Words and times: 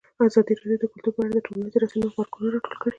ازادي 0.27 0.53
راډیو 0.55 0.81
د 0.81 0.85
کلتور 0.91 1.13
په 1.15 1.21
اړه 1.23 1.33
د 1.35 1.39
ټولنیزو 1.45 1.81
رسنیو 1.83 2.13
غبرګونونه 2.13 2.47
راټول 2.55 2.67
کړي. 2.81 2.89